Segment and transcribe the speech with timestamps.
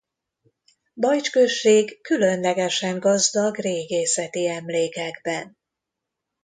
[0.95, 5.57] Bajcs község különlegesen gazdag régészeti emlékekben.